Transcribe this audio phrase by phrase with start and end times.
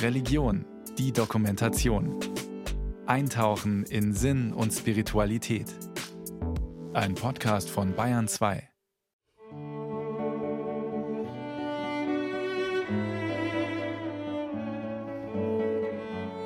[0.00, 0.64] Religion,
[0.98, 2.18] die Dokumentation.
[3.06, 5.66] Eintauchen in Sinn und Spiritualität.
[6.92, 8.68] Ein Podcast von Bayern 2.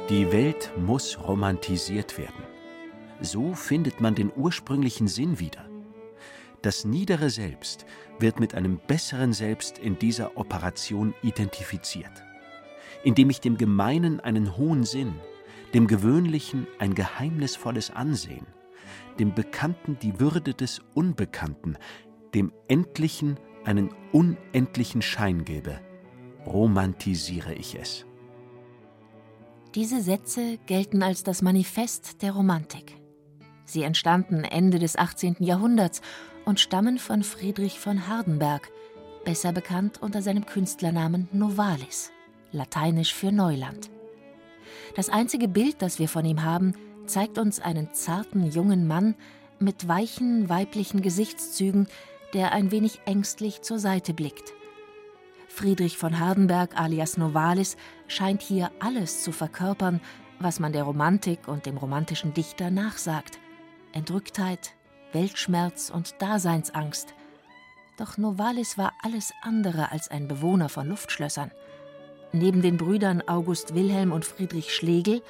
[0.08, 2.44] Die Welt muss romantisiert werden.
[3.20, 5.65] So findet man den ursprünglichen Sinn wieder.
[6.62, 7.86] Das niedere Selbst
[8.18, 12.24] wird mit einem besseren Selbst in dieser Operation identifiziert,
[13.04, 15.14] indem ich dem Gemeinen einen hohen Sinn,
[15.74, 18.46] dem Gewöhnlichen ein geheimnisvolles Ansehen,
[19.18, 21.76] dem Bekannten die Würde des Unbekannten,
[22.34, 25.80] dem Endlichen einen unendlichen Schein gebe,
[26.46, 28.06] romantisiere ich es.
[29.74, 32.96] Diese Sätze gelten als das Manifest der Romantik.
[33.66, 35.36] Sie entstanden Ende des 18.
[35.40, 36.00] Jahrhunderts
[36.44, 38.70] und stammen von Friedrich von Hardenberg,
[39.24, 42.12] besser bekannt unter seinem Künstlernamen Novalis,
[42.52, 43.90] lateinisch für Neuland.
[44.94, 46.74] Das einzige Bild, das wir von ihm haben,
[47.06, 49.16] zeigt uns einen zarten jungen Mann
[49.58, 51.88] mit weichen weiblichen Gesichtszügen,
[52.34, 54.54] der ein wenig ängstlich zur Seite blickt.
[55.48, 60.00] Friedrich von Hardenberg alias Novalis scheint hier alles zu verkörpern,
[60.38, 63.38] was man der Romantik und dem romantischen Dichter nachsagt.
[63.96, 64.74] Entrücktheit,
[65.12, 67.14] Weltschmerz und Daseinsangst.
[67.96, 71.50] Doch Novalis war alles andere als ein Bewohner von Luftschlössern.
[72.30, 75.22] Neben den Brüdern August Wilhelm und Friedrich Schlegel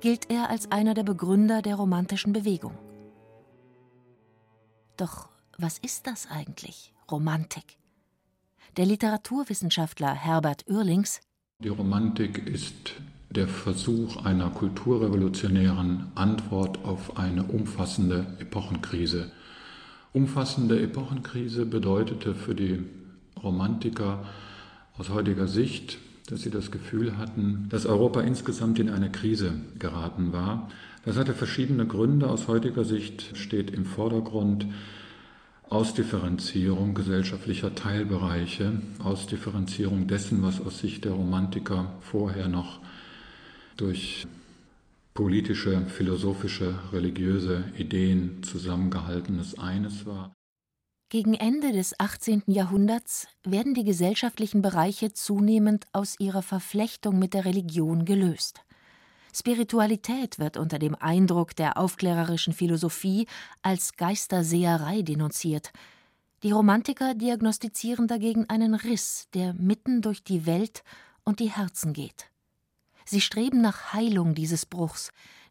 [0.00, 2.78] gilt er als einer der Begründer der romantischen Bewegung.
[4.96, 5.28] Doch
[5.58, 7.76] was ist das eigentlich, Romantik?
[8.76, 11.20] Der Literaturwissenschaftler Herbert Oerlings
[11.58, 12.94] Die Romantik ist
[13.34, 19.30] der Versuch einer kulturrevolutionären Antwort auf eine umfassende Epochenkrise.
[20.12, 22.80] Umfassende Epochenkrise bedeutete für die
[23.42, 24.24] Romantiker
[24.98, 30.32] aus heutiger Sicht, dass sie das Gefühl hatten, dass Europa insgesamt in eine Krise geraten
[30.32, 30.68] war.
[31.04, 32.28] Das hatte verschiedene Gründe.
[32.28, 34.66] Aus heutiger Sicht steht im Vordergrund
[35.70, 42.80] Ausdifferenzierung gesellschaftlicher Teilbereiche, Ausdifferenzierung dessen, was aus Sicht der Romantiker vorher noch
[43.76, 44.26] durch
[45.14, 50.32] politische, philosophische, religiöse Ideen zusammengehaltenes eines war.
[51.10, 52.44] Gegen Ende des 18.
[52.46, 58.62] Jahrhunderts werden die gesellschaftlichen Bereiche zunehmend aus ihrer Verflechtung mit der Religion gelöst.
[59.34, 63.26] Spiritualität wird unter dem Eindruck der aufklärerischen Philosophie
[63.60, 65.72] als Geisterseherei denunziert.
[66.42, 70.82] Die Romantiker diagnostizieren dagegen einen Riss, der mitten durch die Welt
[71.24, 72.31] und die Herzen geht.
[73.04, 75.10] Sie streben nach Heilung dieses Bruchs,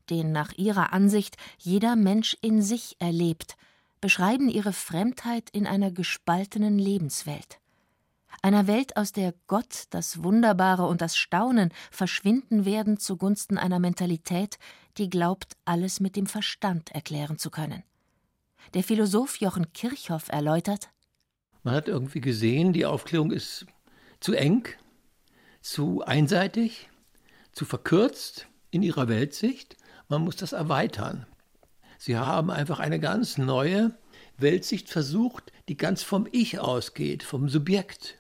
[0.10, 3.56] den nach ihrer Ansicht jeder Mensch in sich erlebt,
[4.02, 7.60] beschreiben ihre Fremdheit in einer gespaltenen Lebenswelt.
[8.42, 14.58] Einer Welt, aus der Gott, das Wunderbare und das Staunen verschwinden werden zugunsten einer Mentalität,
[14.98, 17.84] die glaubt, alles mit dem Verstand erklären zu können.
[18.74, 20.90] Der Philosoph Jochen Kirchhoff erläutert:
[21.64, 23.68] Man hat irgendwie gesehen, die Aufklärung ist
[24.20, 24.68] zu eng,
[25.62, 26.90] zu einseitig,
[27.52, 29.78] zu verkürzt in ihrer Weltsicht.
[30.10, 31.26] Man muss das erweitern.
[31.98, 33.92] Sie haben einfach eine ganz neue
[34.38, 38.18] Weltsicht versucht, die ganz vom Ich ausgeht, vom Subjekt.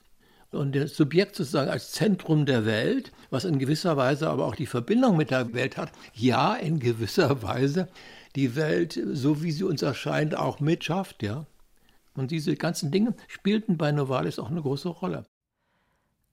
[0.51, 4.65] Und das Subjekt sozusagen als Zentrum der Welt, was in gewisser Weise aber auch die
[4.65, 7.87] Verbindung mit der Welt hat, ja, in gewisser Weise
[8.35, 11.45] die Welt, so wie sie uns erscheint, auch mitschafft, ja.
[12.13, 15.25] Und diese ganzen Dinge spielten bei Novalis auch eine große Rolle.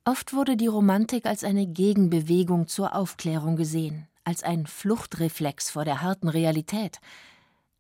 [0.09, 6.01] Oft wurde die Romantik als eine Gegenbewegung zur Aufklärung gesehen, als ein Fluchtreflex vor der
[6.01, 6.99] harten Realität.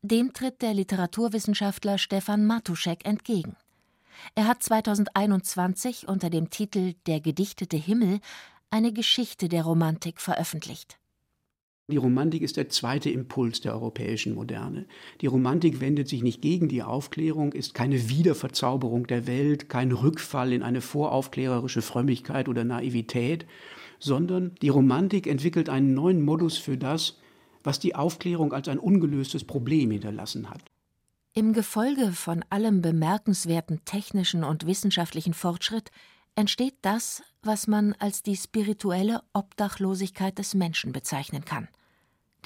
[0.02, 3.56] Dem tritt der Literaturwissenschaftler Stefan Matuschek entgegen.
[4.34, 8.20] Er hat 2021 unter dem Titel Der gedichtete Himmel
[8.68, 10.98] eine Geschichte der Romantik veröffentlicht.
[11.90, 14.84] Die Romantik ist der zweite Impuls der europäischen Moderne.
[15.22, 20.52] Die Romantik wendet sich nicht gegen die Aufklärung, ist keine Wiederverzauberung der Welt, kein Rückfall
[20.52, 23.46] in eine voraufklärerische Frömmigkeit oder Naivität,
[23.98, 27.16] sondern die Romantik entwickelt einen neuen Modus für das,
[27.64, 30.60] was die Aufklärung als ein ungelöstes Problem hinterlassen hat.
[31.32, 35.90] Im Gefolge von allem bemerkenswerten technischen und wissenschaftlichen Fortschritt
[36.34, 41.66] entsteht das, was man als die spirituelle Obdachlosigkeit des Menschen bezeichnen kann.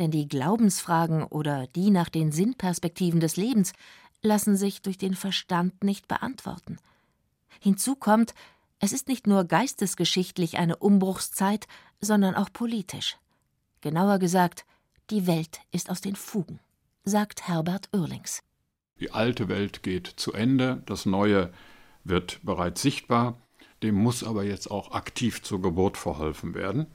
[0.03, 3.73] Denn die Glaubensfragen oder die nach den Sinnperspektiven des Lebens
[4.21, 6.79] lassen sich durch den Verstand nicht beantworten.
[7.61, 8.35] Hinzu kommt,
[8.81, 11.69] es ist nicht nur geistesgeschichtlich eine Umbruchszeit,
[12.01, 13.17] sondern auch politisch.
[13.81, 14.65] Genauer gesagt,
[15.11, 16.59] die Welt ist aus den Fugen,
[17.05, 18.43] sagt Herbert Oerlings.
[18.99, 21.53] Die alte Welt geht zu Ende, das Neue
[22.03, 23.41] wird bereits sichtbar.
[23.85, 26.89] dem muss aber jetzt auch aktiv zur Geburt verholfen werden.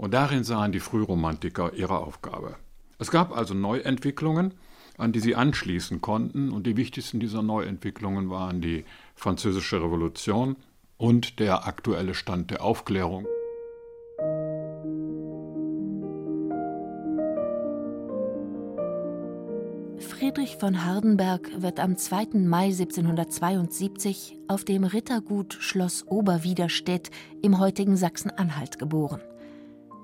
[0.00, 2.56] Und darin sahen die Frühromantiker ihre Aufgabe.
[2.98, 4.54] Es gab also Neuentwicklungen,
[4.96, 10.56] an die sie anschließen konnten, und die wichtigsten dieser Neuentwicklungen waren die Französische Revolution
[10.96, 13.26] und der aktuelle Stand der Aufklärung.
[19.98, 22.38] Friedrich von Hardenberg wird am 2.
[22.38, 27.10] Mai 1772 auf dem Rittergut Schloss Oberwiderstedt
[27.42, 29.20] im heutigen Sachsen-Anhalt geboren.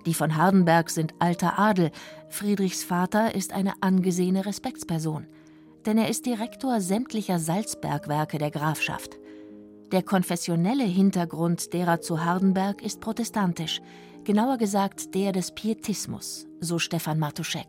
[0.06, 1.91] Die von Hardenberg sind alter Adel,
[2.29, 5.26] Friedrichs Vater ist eine angesehene Respektsperson,
[5.85, 9.19] denn er ist Direktor sämtlicher Salzbergwerke der Grafschaft.
[9.91, 13.81] Der konfessionelle Hintergrund derer zu Hardenberg ist protestantisch,
[14.25, 17.67] genauer gesagt der des Pietismus, so Stefan Matuschek.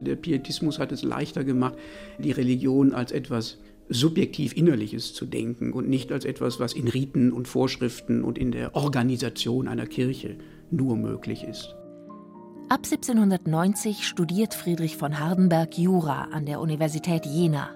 [0.00, 1.76] Der Pietismus hat es leichter gemacht,
[2.18, 7.32] die Religion als etwas subjektiv Innerliches zu denken und nicht als etwas, was in Riten
[7.32, 10.36] und Vorschriften und in der Organisation einer Kirche
[10.70, 11.74] nur möglich ist.
[12.68, 17.70] Ab 1790 studiert Friedrich von Hardenberg Jura an der Universität Jena.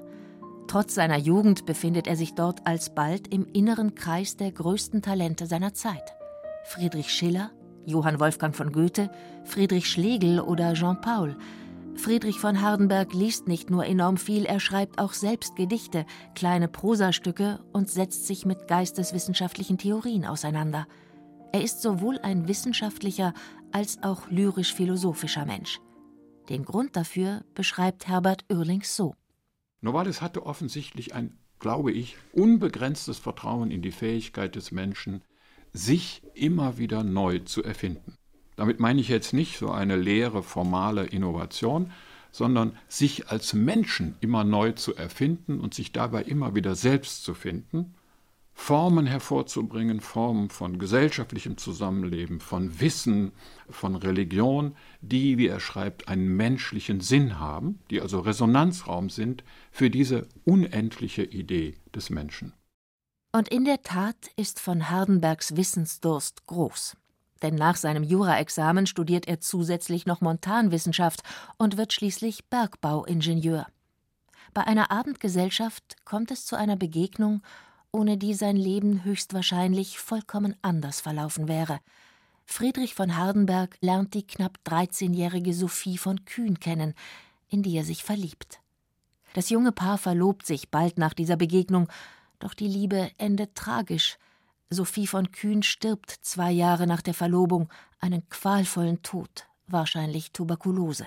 [0.67, 5.75] Trotz seiner Jugend befindet er sich dort alsbald im inneren Kreis der größten Talente seiner
[5.75, 6.15] Zeit.
[6.65, 7.51] Friedrich Schiller,
[7.87, 9.11] Johann Wolfgang von Goethe,
[9.45, 11.37] Friedrich Schlegel oder Jean Paul–
[11.99, 16.07] Friedrich von Hardenberg liest nicht nur enorm viel, er schreibt auch selbst Gedichte,
[16.37, 20.87] kleine Prosastücke und setzt sich mit geisteswissenschaftlichen Theorien auseinander.
[21.53, 23.35] Er ist sowohl ein wissenschaftlicher
[23.73, 25.81] als auch lyrisch-philosophischer Mensch.
[26.49, 29.17] Den Grund dafür beschreibt Herbert Oerlings so.
[29.81, 35.25] Novalis hatte offensichtlich ein, glaube ich, unbegrenztes Vertrauen in die Fähigkeit des Menschen,
[35.73, 38.18] sich immer wieder neu zu erfinden.
[38.59, 41.93] Damit meine ich jetzt nicht so eine leere, formale Innovation,
[42.33, 47.35] sondern sich als Menschen immer neu zu erfinden und sich dabei immer wieder selbst zu
[47.35, 47.95] finden,
[48.53, 53.31] Formen hervorzubringen, Formen von gesellschaftlichem Zusammenleben, von Wissen,
[53.71, 59.89] von Religion, die, wie er schreibt, einen menschlichen Sinn haben, die also Resonanzraum sind für
[59.89, 62.55] diese unendliche Idee des Menschen.
[63.33, 66.97] Und in der Tat ist von Hardenbergs Wissensdurst groß
[67.43, 71.23] denn nach seinem Juraexamen studiert er zusätzlich noch Montanwissenschaft
[71.57, 73.67] und wird schließlich Bergbauingenieur.
[74.55, 77.43] Bei einer Abendgesellschaft kommt es zu einer Begegnung,
[77.93, 81.81] ohne die sein Leben höchstwahrscheinlich vollkommen anders verlaufen wäre.
[82.45, 86.95] Friedrich von Hardenberg lernt die knapp 13-jährige Sophie von Kühn kennen,
[87.49, 88.61] in die er sich verliebt.
[89.35, 91.89] Das junge Paar verlobt sich bald nach dieser Begegnung,
[92.39, 94.19] doch die Liebe endet tragisch.
[94.71, 97.71] Sophie von Kühn stirbt zwei Jahre nach der Verlobung
[98.01, 101.07] einen qualvollen Tod, wahrscheinlich Tuberkulose.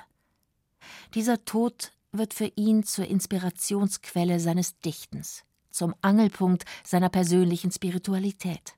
[1.13, 8.75] Dieser Tod wird für ihn zur Inspirationsquelle seines Dichtens, zum Angelpunkt seiner persönlichen Spiritualität.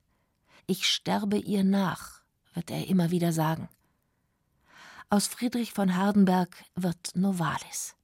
[0.66, 2.20] Ich sterbe ihr nach,
[2.52, 3.68] wird er immer wieder sagen.
[5.08, 7.96] Aus Friedrich von Hardenberg wird Novalis.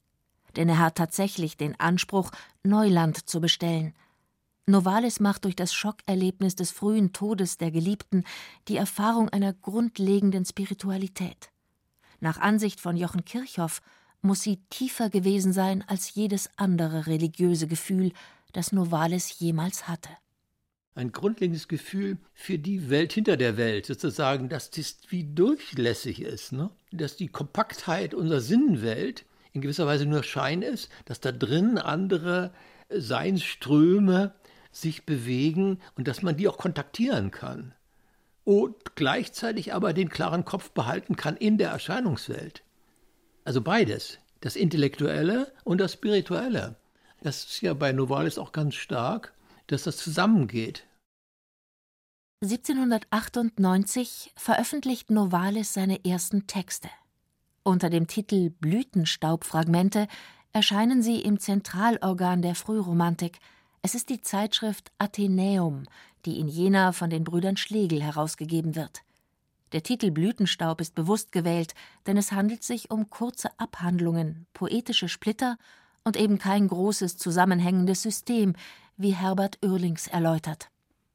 [0.56, 2.30] Denn er hat tatsächlich den Anspruch,
[2.62, 3.94] Neuland zu bestellen–
[4.66, 8.24] Novalis macht durch das Schockerlebnis des frühen Todes der Geliebten
[8.68, 11.50] die Erfahrung einer grundlegenden Spiritualität.
[12.20, 13.80] Nach Ansicht von Jochen Kirchhoff
[14.22, 18.12] muss sie tiefer gewesen sein als jedes andere religiöse Gefühl,
[18.52, 20.10] das Novalis jemals hatte.
[20.94, 26.52] Ein grundlegendes Gefühl für die Welt hinter der Welt, sozusagen, dass das wie durchlässig ist,
[26.52, 26.70] ne?
[26.90, 32.52] dass die Kompaktheit unserer Sinnenwelt in gewisser Weise nur Schein ist, dass da drin andere
[32.90, 34.34] Seinsströme
[34.72, 37.74] sich bewegen und dass man die auch kontaktieren kann.
[38.44, 42.62] Und gleichzeitig aber den klaren Kopf behalten kann in der Erscheinungswelt.
[43.44, 46.76] Also beides, das Intellektuelle und das Spirituelle.
[47.22, 49.34] Das ist ja bei Novalis auch ganz stark,
[49.66, 50.86] dass das zusammengeht.
[52.42, 56.88] 1798 veröffentlicht Novalis seine ersten Texte.
[57.62, 60.08] Unter dem Titel Blütenstaubfragmente
[60.54, 63.38] erscheinen sie im Zentralorgan der Frühromantik–
[63.82, 65.84] es ist die Zeitschrift Athenäum,
[66.26, 69.02] die in Jena von den Brüdern Schlegel herausgegeben wird.
[69.72, 71.74] Der Titel Blütenstaub ist bewusst gewählt,
[72.06, 75.56] denn es handelt sich um kurze Abhandlungen, poetische Splitter
[76.04, 78.54] und eben kein großes zusammenhängendes System,
[78.96, 80.68] wie Herbert Oerlings erläutert.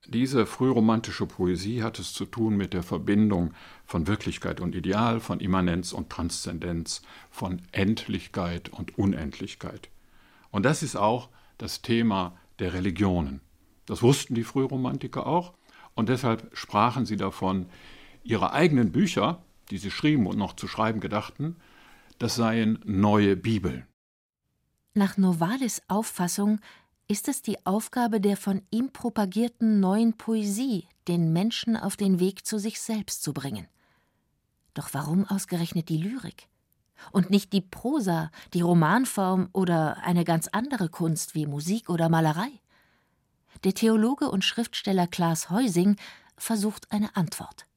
[0.07, 3.53] Diese frühromantische Poesie hat es zu tun mit der Verbindung
[3.85, 9.89] von Wirklichkeit und Ideal, von Immanenz und Transzendenz, von Endlichkeit und Unendlichkeit.
[10.51, 13.41] Und das ist auch das Thema der Religionen.
[13.85, 15.53] Das wussten die Frühromantiker auch
[15.93, 17.67] und deshalb sprachen sie davon,
[18.23, 21.55] ihre eigenen Bücher, die sie schrieben und noch zu schreiben gedachten,
[22.19, 23.85] das seien neue Bibeln.
[24.93, 26.59] Nach Novalis Auffassung
[27.07, 32.45] ist es die Aufgabe der von ihm propagierten neuen Poesie, den Menschen auf den Weg
[32.45, 33.67] zu sich selbst zu bringen.
[34.73, 36.47] Doch warum ausgerechnet die Lyrik?
[37.11, 42.49] Und nicht die Prosa, die Romanform oder eine ganz andere Kunst wie Musik oder Malerei?
[43.63, 45.95] Der Theologe und Schriftsteller Klaas Heusing
[46.37, 47.67] versucht eine Antwort.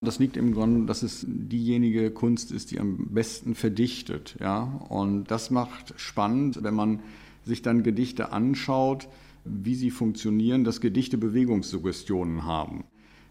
[0.00, 4.36] Das liegt im Grunde, dass es diejenige Kunst ist, die am besten verdichtet.
[4.38, 4.62] Ja?
[4.88, 7.00] Und das macht spannend, wenn man
[7.44, 9.08] sich dann Gedichte anschaut,
[9.44, 12.84] wie sie funktionieren, dass Gedichte Bewegungssuggestionen haben.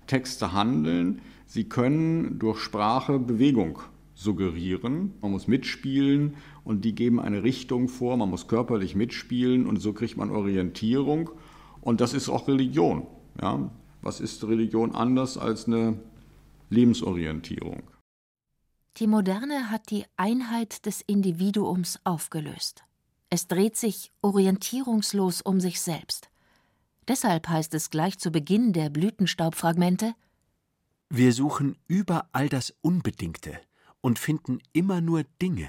[0.08, 3.80] Texte handeln, sie können durch Sprache Bewegung
[4.18, 5.14] suggerieren.
[5.22, 9.94] Man muss mitspielen und die geben eine Richtung vor, man muss körperlich mitspielen und so
[9.94, 11.30] kriegt man Orientierung.
[11.82, 13.06] Und das ist auch Religion.
[13.40, 13.70] Ja?
[14.02, 16.00] Was ist Religion anders als eine
[16.70, 17.84] Lebensorientierung?
[18.98, 22.84] Die Moderne hat die Einheit des Individuums aufgelöst.
[23.30, 26.30] Es dreht sich orientierungslos um sich selbst.
[27.08, 30.16] Deshalb heißt es gleich zu Beginn der Blütenstaubfragmente
[31.10, 33.60] Wir suchen überall das Unbedingte
[34.08, 35.68] und finden immer nur Dinge.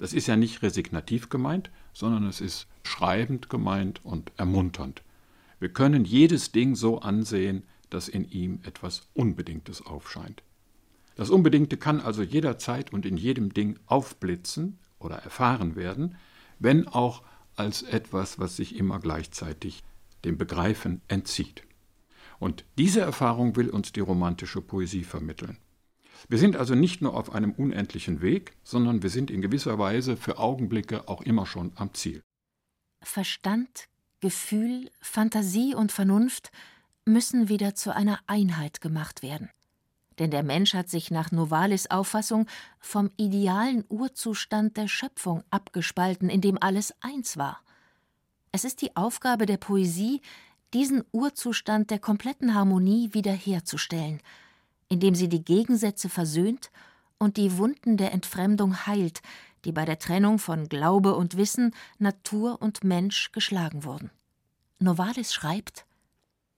[0.00, 5.04] Das ist ja nicht resignativ gemeint, sondern es ist schreibend gemeint und ermunternd.
[5.60, 10.42] Wir können jedes Ding so ansehen, dass in ihm etwas Unbedingtes aufscheint.
[11.14, 16.16] Das Unbedingte kann also jederzeit und in jedem Ding aufblitzen oder erfahren werden,
[16.58, 17.22] wenn auch
[17.54, 19.84] als etwas, was sich immer gleichzeitig
[20.24, 21.62] dem Begreifen entzieht.
[22.40, 25.56] Und diese Erfahrung will uns die romantische Poesie vermitteln.
[26.28, 30.16] Wir sind also nicht nur auf einem unendlichen Weg, sondern wir sind in gewisser Weise
[30.16, 32.22] für Augenblicke auch immer schon am Ziel.
[33.02, 33.88] Verstand,
[34.20, 36.50] Gefühl, Fantasie und Vernunft
[37.06, 39.50] müssen wieder zu einer Einheit gemacht werden.
[40.18, 42.46] Denn der Mensch hat sich nach Novalis Auffassung
[42.78, 47.62] vom idealen Urzustand der Schöpfung abgespalten, in dem alles eins war.
[48.52, 50.20] Es ist die Aufgabe der Poesie,
[50.74, 54.20] diesen Urzustand der kompletten Harmonie wiederherzustellen,
[54.90, 56.70] indem sie die Gegensätze versöhnt
[57.18, 59.22] und die Wunden der Entfremdung heilt,
[59.64, 64.10] die bei der Trennung von Glaube und Wissen, Natur und Mensch geschlagen wurden.
[64.78, 65.86] Novalis schreibt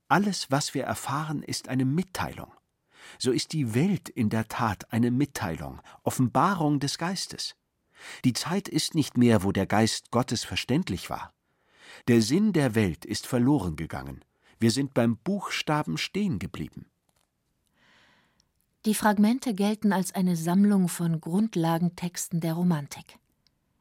[0.07, 2.51] Alles, was wir erfahren, ist eine Mitteilung.
[3.19, 7.55] So ist die Welt in der Tat eine Mitteilung, Offenbarung des Geistes.
[8.25, 11.33] Die Zeit ist nicht mehr, wo der Geist Gottes verständlich war.
[12.07, 14.23] Der Sinn der Welt ist verloren gegangen.
[14.59, 16.85] Wir sind beim Buchstaben stehen geblieben.
[18.85, 23.17] Die Fragmente gelten als eine Sammlung von Grundlagentexten der Romantik.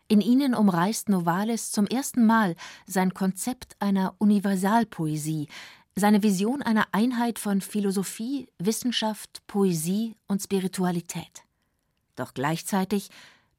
[0.06, 2.54] In ihnen umreißt Novalis zum ersten Mal
[2.86, 5.48] sein Konzept einer Universalpoesie,
[5.96, 11.42] seine Vision einer Einheit von Philosophie, Wissenschaft, Poesie und Spiritualität.
[12.14, 13.10] Doch gleichzeitig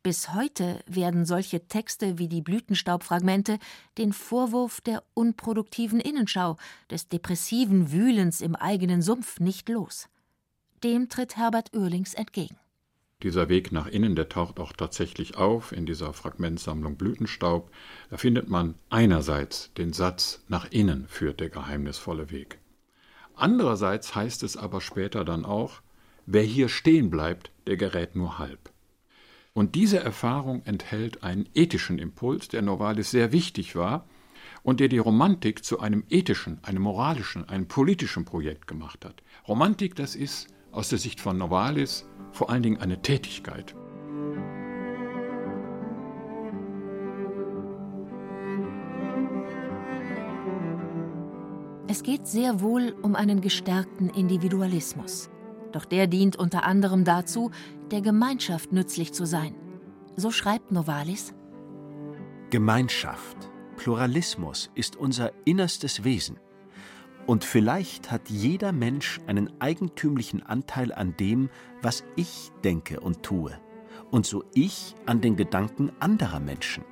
[0.01, 3.59] bis heute werden solche Texte wie die Blütenstaubfragmente
[3.97, 6.55] den Vorwurf der unproduktiven Innenschau,
[6.89, 10.07] des depressiven Wühlens im eigenen Sumpf nicht los.
[10.83, 12.57] Dem tritt Herbert Oehlings entgegen.
[13.21, 17.71] Dieser Weg nach innen, der taucht auch tatsächlich auf in dieser Fragmentsammlung Blütenstaub.
[18.09, 22.59] Da findet man einerseits den Satz, nach innen führt der geheimnisvolle Weg.
[23.33, 25.81] Andererseits heißt es aber später dann auch,
[26.25, 28.69] wer hier stehen bleibt, der gerät nur halb.
[29.53, 34.05] Und diese Erfahrung enthält einen ethischen Impuls, der Novalis sehr wichtig war
[34.63, 39.23] und der die Romantik zu einem ethischen, einem moralischen, einem politischen Projekt gemacht hat.
[39.47, 43.75] Romantik, das ist aus der Sicht von Novalis vor allen Dingen eine Tätigkeit.
[51.87, 55.29] Es geht sehr wohl um einen gestärkten Individualismus.
[55.71, 57.51] Doch der dient unter anderem dazu,
[57.91, 59.55] der Gemeinschaft nützlich zu sein.
[60.15, 61.33] So schreibt Novalis.
[62.49, 63.37] Gemeinschaft,
[63.77, 66.39] Pluralismus ist unser innerstes Wesen.
[67.25, 71.49] Und vielleicht hat jeder Mensch einen eigentümlichen Anteil an dem,
[71.81, 73.57] was ich denke und tue,
[74.11, 76.83] und so ich an den Gedanken anderer Menschen.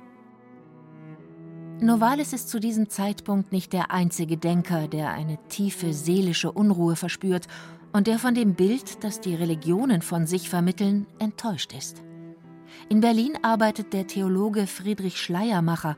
[1.80, 7.48] Novalis ist zu diesem Zeitpunkt nicht der einzige Denker, der eine tiefe seelische Unruhe verspürt
[7.92, 12.02] und der von dem Bild, das die Religionen von sich vermitteln, enttäuscht ist.
[12.88, 15.96] In Berlin arbeitet der Theologe Friedrich Schleiermacher,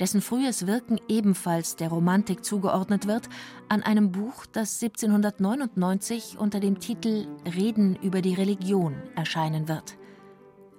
[0.00, 3.28] dessen frühes Wirken ebenfalls der Romantik zugeordnet wird,
[3.68, 9.96] an einem Buch, das 1799 unter dem Titel Reden über die Religion erscheinen wird.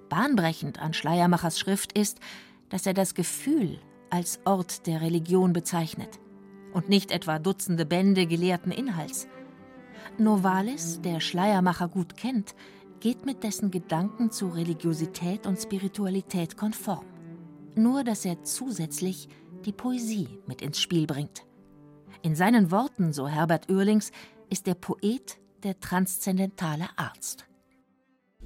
[0.08, 2.20] Bahnbrechend an Schleiermachers Schrift ist,
[2.68, 3.78] dass er das Gefühl
[4.10, 6.20] als Ort der Religion bezeichnet
[6.72, 9.28] und nicht etwa Dutzende Bände gelehrten Inhalts.
[10.18, 12.54] Novalis, der Schleiermacher gut kennt,
[13.00, 17.04] geht mit dessen Gedanken zu Religiosität und Spiritualität konform
[17.76, 19.28] nur dass er zusätzlich
[19.64, 21.44] die Poesie mit ins Spiel bringt.
[22.22, 24.10] In seinen Worten, so Herbert Oehrlings,
[24.50, 27.46] ist der Poet der transzendentale Arzt.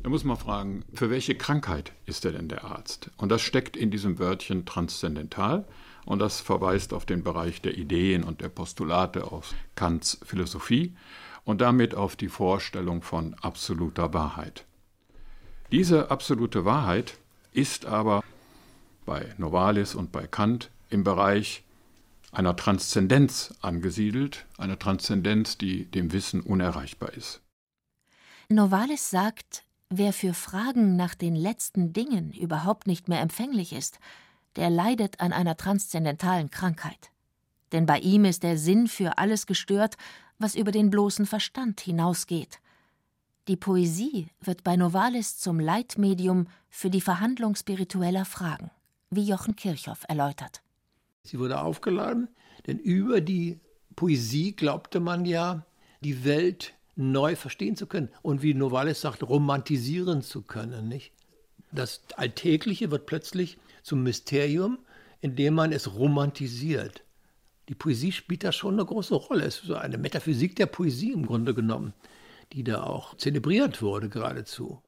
[0.03, 3.11] Da muss man fragen, für welche Krankheit ist er denn der Arzt?
[3.19, 5.67] Und das steckt in diesem Wörtchen transzendental
[6.07, 10.97] und das verweist auf den Bereich der Ideen und der Postulate aus Kants Philosophie
[11.45, 14.65] und damit auf die Vorstellung von absoluter Wahrheit.
[15.71, 17.19] Diese absolute Wahrheit
[17.53, 18.25] ist aber
[19.11, 21.65] bei Novalis und bei Kant im Bereich
[22.31, 27.41] einer Transzendenz angesiedelt, einer Transzendenz, die dem Wissen unerreichbar ist.
[28.49, 33.99] Novalis sagt, wer für Fragen nach den letzten Dingen überhaupt nicht mehr empfänglich ist,
[34.55, 37.11] der leidet an einer transzendentalen Krankheit.
[37.73, 39.97] Denn bei ihm ist der Sinn für alles gestört,
[40.39, 42.61] was über den bloßen Verstand hinausgeht.
[43.49, 48.71] Die Poesie wird bei Novalis zum Leitmedium für die Verhandlung spiritueller Fragen,
[49.11, 50.63] wie Jochen Kirchhoff erläutert.
[51.23, 52.29] Sie wurde aufgeladen,
[52.67, 53.61] denn über die
[53.97, 55.67] Poesie glaubte man ja,
[56.01, 60.89] die Welt neu verstehen zu können und wie Novalis sagt, romantisieren zu können.
[60.89, 61.13] Nicht?
[61.73, 64.79] Das Alltägliche wird plötzlich zum Mysterium,
[65.21, 67.03] indem man es romantisiert.
[67.69, 69.45] Die Poesie spielt da schon eine große Rolle.
[69.45, 71.93] Es ist so eine Metaphysik der Poesie im Grunde genommen,
[72.53, 74.83] die da auch zelebriert wurde geradezu.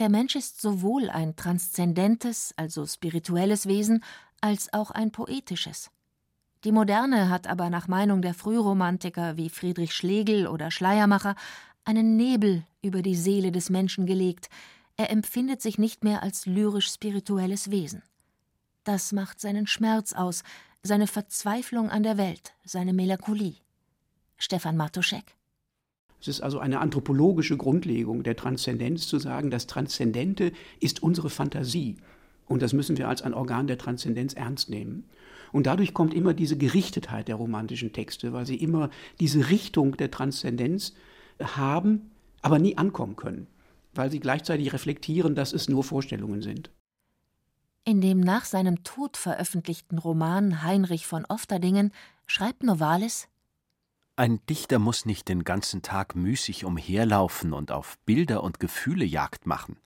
[0.00, 4.02] Der Mensch ist sowohl ein transzendentes, also spirituelles Wesen,
[4.40, 5.90] als auch ein poetisches.
[6.64, 11.36] Die Moderne hat aber nach Meinung der Frühromantiker wie Friedrich Schlegel oder Schleiermacher
[11.84, 14.48] einen Nebel über die Seele des Menschen gelegt,
[14.96, 18.02] er empfindet sich nicht mehr als lyrisch-spirituelles Wesen.
[18.84, 20.44] Das macht seinen Schmerz aus,
[20.82, 23.56] seine Verzweiflung an der Welt, seine Melancholie.
[24.38, 25.36] Stefan Martuschek.
[26.20, 31.96] Es ist also eine anthropologische Grundlegung der Transzendenz zu sagen, das Transzendente ist unsere Fantasie.
[32.46, 35.04] Und das müssen wir als ein Organ der Transzendenz ernst nehmen.
[35.52, 40.10] Und dadurch kommt immer diese Gerichtetheit der romantischen Texte, weil sie immer diese Richtung der
[40.10, 40.94] Transzendenz
[41.40, 42.10] haben,
[42.42, 43.46] aber nie ankommen können
[43.94, 46.70] weil sie gleichzeitig reflektieren, dass es nur Vorstellungen sind.
[47.84, 51.92] In dem nach seinem Tod veröffentlichten Roman Heinrich von Ofterdingen
[52.26, 53.28] schreibt Novalis
[54.20, 59.46] Ein Dichter muss nicht den ganzen Tag müßig umherlaufen und auf Bilder und Gefühle Jagd
[59.46, 59.78] machen.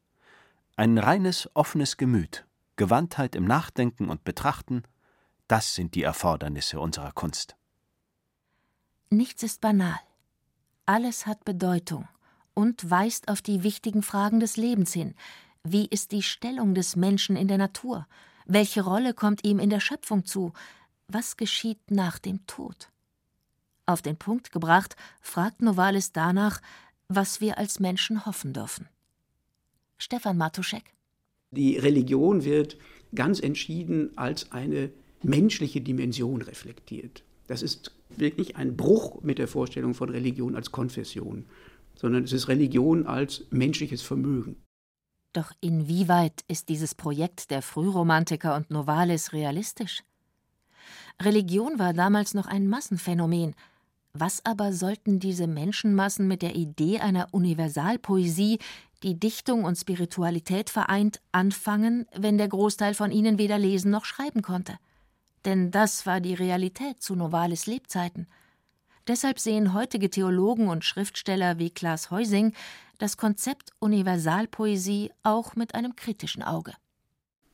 [0.74, 2.44] Ein reines, offenes Gemüt,
[2.74, 4.82] Gewandtheit im Nachdenken und Betrachten,
[5.46, 7.54] das sind die Erfordernisse unserer Kunst.
[9.08, 10.00] Nichts ist banal.
[10.84, 12.08] Alles hat Bedeutung
[12.54, 15.14] und weist auf die wichtigen Fragen des Lebens hin.
[15.62, 18.08] Wie ist die Stellung des Menschen in der Natur?
[18.46, 20.52] Welche Rolle kommt ihm in der Schöpfung zu?
[21.06, 22.90] Was geschieht nach dem Tod?
[23.86, 26.60] Auf den Punkt gebracht, fragt Novalis danach,
[27.08, 28.88] was wir als Menschen hoffen dürfen.
[29.98, 30.84] Stefan Matuschek.
[31.50, 32.78] Die Religion wird
[33.14, 34.90] ganz entschieden als eine
[35.22, 37.22] menschliche Dimension reflektiert.
[37.46, 41.44] Das ist wirklich ein Bruch mit der Vorstellung von Religion als Konfession
[41.96, 44.56] sondern es ist Religion als menschliches Vermögen.
[45.32, 50.04] Doch inwieweit ist dieses Projekt der Frühromantiker und Novalis realistisch?
[51.20, 53.54] Religion war damals noch ein Massenphänomen.
[54.16, 58.60] Was aber sollten diese Menschenmassen mit der Idee einer Universalpoesie,
[59.02, 64.40] die Dichtung und Spiritualität vereint, anfangen, wenn der Großteil von ihnen weder lesen noch schreiben
[64.40, 64.78] konnte?
[65.44, 68.28] Denn das war die Realität zu Novalis Lebzeiten.
[69.08, 72.52] Deshalb sehen heutige Theologen und Schriftsteller wie Klaas Heusing
[72.98, 76.72] das Konzept Universalpoesie auch mit einem kritischen Auge.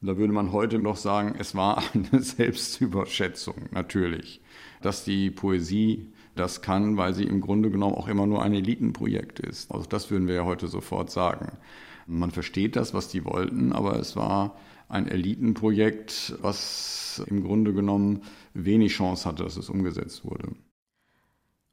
[0.02, 4.42] Da würde man heute noch sagen, es war eine Selbstüberschätzung, natürlich,
[4.82, 9.40] dass die Poesie das kann, weil sie im Grunde genommen auch immer nur ein Elitenprojekt
[9.40, 9.70] ist.
[9.72, 11.58] Also das würden wir ja heute sofort sagen.
[12.06, 14.56] Man versteht das, was die wollten, aber es war
[14.88, 18.22] ein Elitenprojekt, was im Grunde genommen
[18.54, 20.52] wenig Chance hatte, dass es umgesetzt wurde.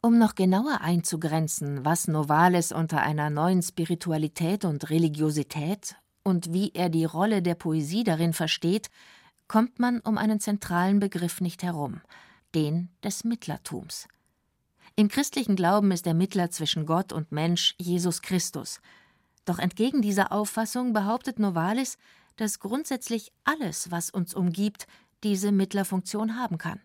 [0.02, 6.90] Um noch genauer einzugrenzen, was Novalis unter einer neuen Spiritualität und Religiosität und wie er
[6.90, 8.90] die Rolle der Poesie darin versteht,
[9.48, 12.02] kommt man um einen zentralen Begriff nicht herum,
[12.54, 14.08] den des Mittlertums.
[15.00, 18.82] Im christlichen Glauben ist der Mittler zwischen Gott und Mensch Jesus Christus.
[19.46, 22.00] Doch entgegen dieser Auffassung behauptet Novalis,
[22.36, 24.88] dass grundsätzlich alles, was uns umgibt,
[25.24, 26.80] diese Mittlerfunktion haben kann.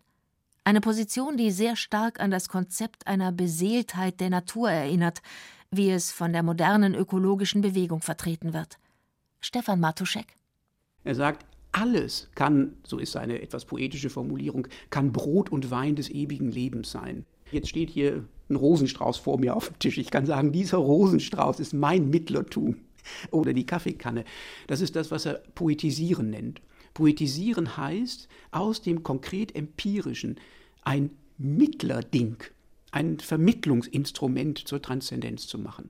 [0.63, 5.23] Eine Position, die sehr stark an das Konzept einer Beseeltheit der Natur erinnert,
[5.71, 8.77] wie es von der modernen ökologischen Bewegung vertreten wird.
[9.41, 10.37] Stefan Matuschek.
[11.05, 16.11] Er sagt, alles kann, so ist seine etwas poetische Formulierung, kann Brot und Wein des
[16.11, 17.25] ewigen Lebens sein.
[17.53, 19.99] Jetzt steht hier ein Rosenstrauß vor mir auf dem Tisch.
[19.99, 22.77] Ich kann sagen, dieser Rosenstrauß ist mein Mittlertum.
[23.31, 24.25] Oder die Kaffeekanne.
[24.69, 26.63] Das ist das, was er Poetisieren nennt.
[26.95, 30.39] Poetisieren heißt, aus dem konkret empirischen
[30.83, 32.37] ein Mittlerding,
[32.91, 35.89] ein Vermittlungsinstrument zur Transzendenz zu machen.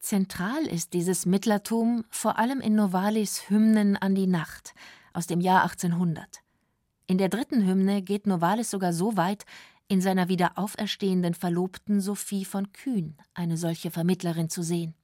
[0.00, 4.74] Zentral ist dieses Mittlertum vor allem in Novalis Hymnen an die Nacht
[5.12, 6.42] aus dem Jahr 1800.
[7.06, 9.44] In der dritten Hymne geht Novalis sogar so weit,
[9.88, 14.94] in seiner wieder auferstehenden Verlobten Sophie von Kühn eine solche Vermittlerin zu sehen.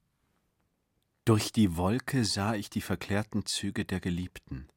[1.25, 4.67] Durch die Wolke sah ich die verklärten Züge der Geliebten.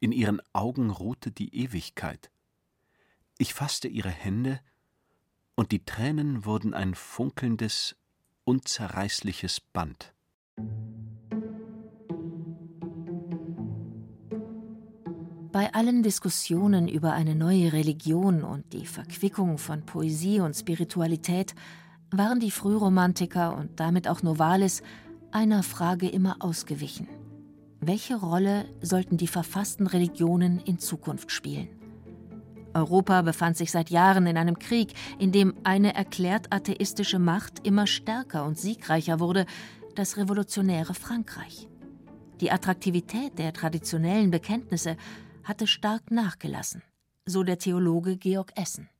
[0.00, 2.30] In ihren Augen ruhte die Ewigkeit.
[3.36, 4.60] Ich fasste ihre Hände,
[5.56, 7.96] und die Tränen wurden ein funkelndes,
[8.44, 10.14] unzerreißliches Band.
[15.50, 21.54] Bei allen Diskussionen über eine neue Religion und die Verquickung von Poesie und Spiritualität
[22.10, 24.82] waren die Frühromantiker und damit auch Novalis
[25.30, 27.08] einer Frage immer ausgewichen.
[27.80, 31.68] Welche Rolle sollten die verfassten Religionen in Zukunft spielen?
[32.74, 37.86] Europa befand sich seit Jahren in einem Krieg, in dem eine erklärt atheistische Macht immer
[37.86, 39.46] stärker und siegreicher wurde,
[39.94, 41.68] das revolutionäre Frankreich.
[42.42, 44.96] Die Attraktivität der traditionellen Bekenntnisse
[45.48, 46.82] hatte stark nachgelassen,
[47.24, 48.90] so der Theologe Georg Essen.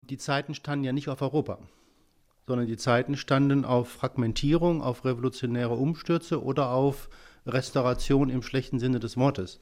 [0.00, 1.58] Die Zeiten standen ja nicht auf Europa,
[2.46, 7.10] sondern die Zeiten standen auf Fragmentierung, auf revolutionäre Umstürze oder auf
[7.46, 9.60] Restauration im schlechten Sinne des Wortes.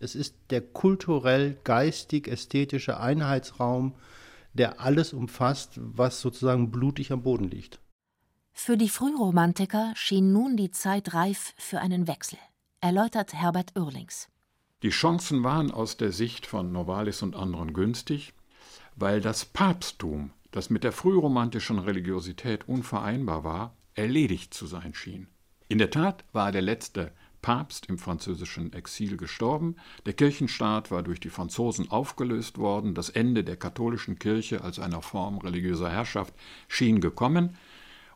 [0.00, 3.94] Es ist der kulturell, geistig, ästhetische Einheitsraum,
[4.54, 7.78] der alles umfasst, was sozusagen blutig am Boden liegt.
[8.52, 12.38] Für die Frühromantiker schien nun die Zeit reif für einen Wechsel,
[12.80, 14.28] erläutert Herbert Oerlings.
[14.84, 18.32] Die Chancen waren aus der Sicht von Novalis und anderen günstig,
[18.94, 25.26] weil das Papsttum, das mit der frühromantischen Religiosität unvereinbar war, erledigt zu sein schien.
[25.66, 27.10] In der Tat war der letzte
[27.42, 29.74] Papst im französischen Exil gestorben,
[30.06, 35.02] der Kirchenstaat war durch die Franzosen aufgelöst worden, das Ende der katholischen Kirche als einer
[35.02, 36.34] Form religiöser Herrschaft
[36.68, 37.56] schien gekommen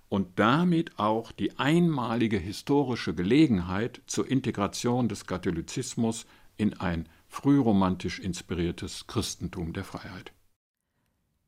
[0.09, 9.06] und damit auch die einmalige historische Gelegenheit zur Integration des Katholizismus in ein frühromantisch inspiriertes
[9.06, 10.32] Christentum der Freiheit.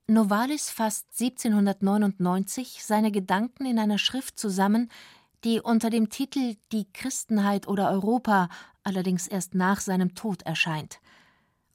[0.07, 4.91] Novalis fasst 1799 seine Gedanken in einer Schrift zusammen,
[5.45, 8.49] die unter dem Titel Die Christenheit oder Europa
[8.83, 11.01] allerdings erst nach seinem Tod erscheint.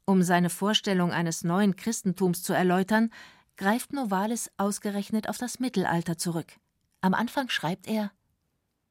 [0.04, 3.10] Um seine Vorstellung eines neuen Christentums zu erläutern,
[3.56, 6.52] greift Novalis ausgerechnet auf das Mittelalter zurück.
[7.00, 8.10] Am Anfang schreibt er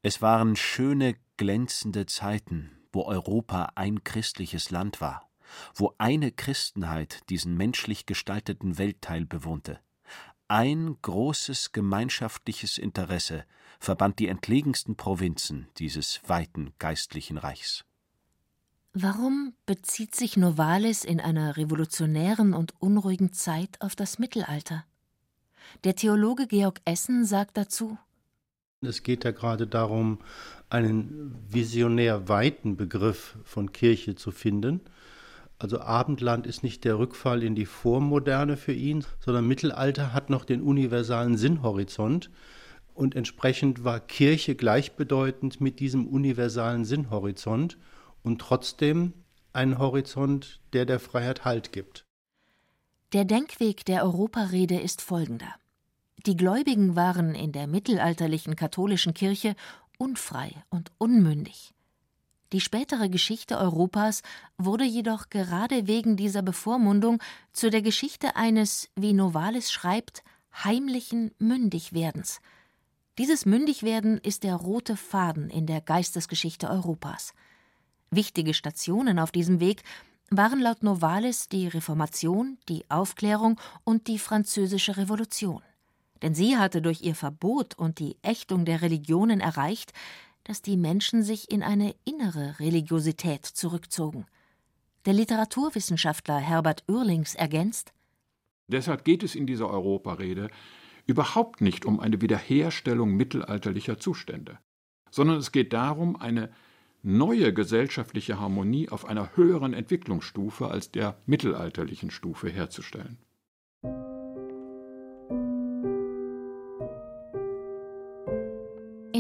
[0.02, 5.30] Es waren schöne, glänzende Zeiten, wo Europa ein christliches Land war,
[5.75, 9.80] wo eine Christenheit diesen menschlich gestalteten Weltteil bewohnte.
[10.47, 13.45] Ein großes gemeinschaftliches Interesse
[13.80, 17.86] verband die entlegensten Provinzen dieses weiten geistlichen Reichs.
[18.93, 24.84] Warum bezieht sich Novalis in einer revolutionären und unruhigen Zeit auf das Mittelalter?
[25.84, 27.99] Der Theologe Georg Essen sagt dazu
[28.82, 30.20] Es geht ja gerade darum,
[30.70, 34.82] einen visionär weiten Begriff von Kirche zu finden
[35.60, 40.46] also Abendland ist nicht der Rückfall in die Vormoderne für ihn, sondern Mittelalter hat noch
[40.46, 42.32] den universalen Sinnhorizont.
[42.94, 47.78] Und entsprechend war Kirche gleichbedeutend mit diesem universalen Sinnhorizont
[48.24, 49.13] und trotzdem
[49.52, 52.06] ein Horizont, der der Freiheit Halt gibt.
[53.12, 55.59] Der Denkweg der Europarede ist folgender.
[56.25, 59.55] Die Gläubigen waren in der mittelalterlichen katholischen Kirche
[59.97, 61.73] unfrei und unmündig.
[62.51, 64.21] Die spätere Geschichte Europas
[64.58, 67.21] wurde jedoch gerade wegen dieser Bevormundung
[67.53, 70.23] zu der Geschichte eines, wie Novalis schreibt,
[70.63, 72.41] heimlichen Mündigwerdens.
[73.17, 77.34] Dieses Mündigwerden ist der rote Faden in der Geistesgeschichte Europas.
[78.10, 79.84] Wichtige Stationen auf diesem Weg
[80.32, 85.62] waren laut Novalis die Reformation, die Aufklärung und die Französische Revolution.
[86.21, 89.93] Denn sie hatte durch ihr Verbot und die Ächtung der Religionen erreicht,
[90.43, 94.25] dass die Menschen sich in eine innere Religiosität zurückzogen.
[95.05, 97.93] Der Literaturwissenschaftler Herbert Oerlings ergänzt
[98.67, 100.49] Deshalb geht es in dieser Europarede
[101.08, 104.60] überhaupt nicht um eine Wiederherstellung mittelalterlicher Zustände,
[105.10, 106.51] sondern es geht darum, eine
[107.01, 113.17] neue gesellschaftliche Harmonie auf einer höheren Entwicklungsstufe als der mittelalterlichen Stufe herzustellen.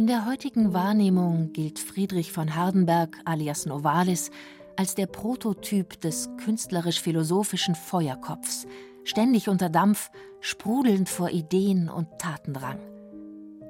[0.09, 4.31] Der heutigen Wahrnehmung gilt Friedrich von Hardenberg alias Novalis
[4.75, 8.65] als der Prototyp des künstlerisch-philosophischen Feuerkopfs,
[9.03, 10.09] ständig unter Dampf,
[10.41, 12.79] sprudelnd vor Ideen und Tatendrang.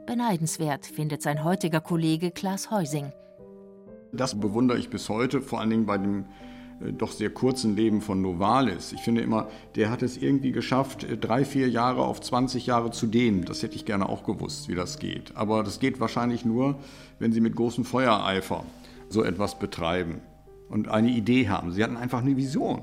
[0.06, 3.12] Beneidenswert findet sein heutiger Kollege Klaas Heusing.
[4.14, 6.26] Das bewundere ich bis heute, vor allen Dingen bei dem
[6.80, 8.94] doch sehr kurzen Leben von Novalis.
[8.94, 12.92] Ich finde immer, der hat es irgendwie geschafft, äh, drei, vier Jahre auf 20 Jahre
[12.92, 13.46] zu dehnen.
[13.46, 15.36] Das hätte ich gerne auch gewusst, wie das geht.
[15.36, 16.80] Aber das geht wahrscheinlich nur,
[17.20, 18.64] wenn Sie mit großem Feuereifer
[19.10, 20.22] so etwas betreiben
[20.70, 21.72] und eine Idee haben.
[21.72, 22.82] Sie hatten einfach eine Vision.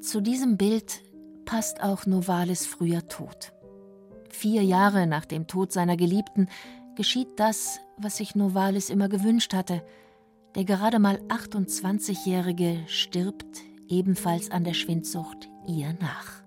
[0.00, 1.00] Zu diesem Bild
[1.44, 3.52] passt auch Novalis früher Tod.
[4.30, 6.48] Vier Jahre nach dem Tod seiner Geliebten
[6.96, 9.82] geschieht das, was sich Novalis immer gewünscht hatte–
[10.54, 16.39] der gerade mal 28-Jährige stirbt ebenfalls an der Schwindsucht ihr nach.